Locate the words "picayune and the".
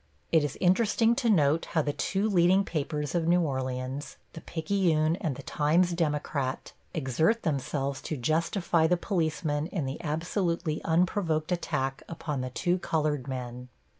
4.41-5.43